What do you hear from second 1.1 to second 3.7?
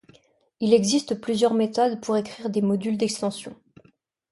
plusieurs méthodes pour écrire des modules d'extensions.